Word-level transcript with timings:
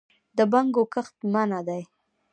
د 0.37 0.39
بنګو 0.51 0.83
کښت 0.93 1.15
منع 1.33 1.59
دی؟ 1.67 1.81